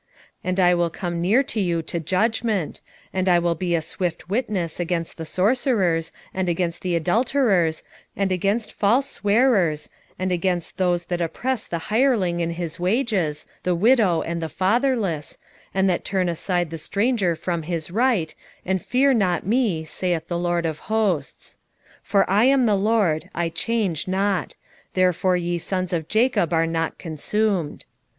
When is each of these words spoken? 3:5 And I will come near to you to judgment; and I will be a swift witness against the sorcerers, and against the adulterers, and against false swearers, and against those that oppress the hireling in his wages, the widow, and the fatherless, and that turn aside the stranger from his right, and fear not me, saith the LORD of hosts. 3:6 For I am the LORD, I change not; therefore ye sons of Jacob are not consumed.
3:5 0.01 0.07
And 0.45 0.59
I 0.59 0.73
will 0.73 0.89
come 0.89 1.21
near 1.21 1.43
to 1.43 1.61
you 1.61 1.83
to 1.83 1.99
judgment; 1.99 2.81
and 3.13 3.29
I 3.29 3.37
will 3.37 3.53
be 3.53 3.75
a 3.75 3.83
swift 3.83 4.27
witness 4.31 4.79
against 4.79 5.15
the 5.15 5.27
sorcerers, 5.27 6.11
and 6.33 6.49
against 6.49 6.81
the 6.81 6.95
adulterers, 6.95 7.83
and 8.17 8.31
against 8.31 8.73
false 8.73 9.07
swearers, 9.07 9.91
and 10.17 10.31
against 10.31 10.77
those 10.77 11.05
that 11.05 11.21
oppress 11.21 11.67
the 11.67 11.77
hireling 11.93 12.39
in 12.39 12.49
his 12.49 12.79
wages, 12.79 13.45
the 13.61 13.75
widow, 13.75 14.23
and 14.23 14.41
the 14.41 14.49
fatherless, 14.49 15.37
and 15.71 15.87
that 15.87 16.03
turn 16.03 16.27
aside 16.29 16.71
the 16.71 16.79
stranger 16.79 17.35
from 17.35 17.61
his 17.61 17.91
right, 17.91 18.33
and 18.65 18.81
fear 18.83 19.13
not 19.13 19.45
me, 19.45 19.85
saith 19.85 20.27
the 20.29 20.35
LORD 20.39 20.65
of 20.65 20.79
hosts. 20.89 21.57
3:6 21.99 21.99
For 22.01 22.27
I 22.27 22.45
am 22.45 22.65
the 22.65 22.73
LORD, 22.75 23.29
I 23.35 23.49
change 23.49 24.07
not; 24.07 24.55
therefore 24.95 25.37
ye 25.37 25.59
sons 25.59 25.93
of 25.93 26.07
Jacob 26.07 26.51
are 26.53 26.65
not 26.65 26.97
consumed. 26.97 27.85